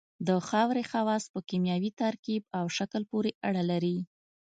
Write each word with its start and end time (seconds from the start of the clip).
د 0.27 0.29
خاورې 0.47 0.83
خواص 0.91 1.23
په 1.33 1.39
کیمیاوي 1.49 1.91
ترکیب 2.01 2.41
او 2.57 2.65
شکل 2.77 3.01
پورې 3.11 3.31
اړه 3.47 3.63
لري 3.71 3.97